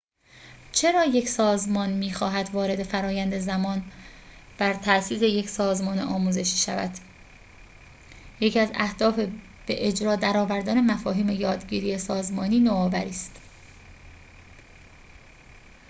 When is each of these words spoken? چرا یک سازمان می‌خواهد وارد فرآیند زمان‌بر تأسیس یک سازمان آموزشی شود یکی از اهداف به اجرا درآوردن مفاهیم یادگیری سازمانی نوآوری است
چرا 0.71 1.05
یک 1.05 1.29
سازمان 1.29 1.89
می‌خواهد 1.93 2.49
وارد 2.53 2.83
فرآیند 2.83 3.37
زمان‌بر 3.37 4.73
تأسیس 4.73 5.21
یک 5.21 5.49
سازمان 5.49 5.99
آموزشی 5.99 6.57
شود 6.57 6.91
یکی 8.39 8.59
از 8.59 8.69
اهداف 8.75 9.15
به 9.67 9.87
اجرا 9.87 10.15
درآوردن 10.15 10.81
مفاهیم 10.91 11.29
یادگیری 11.29 11.97
سازمانی 11.97 12.59
نوآوری 12.59 13.09
است 13.09 13.41